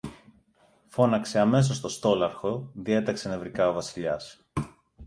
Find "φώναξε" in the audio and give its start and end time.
0.87-1.39